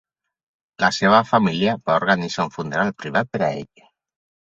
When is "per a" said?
3.37-3.51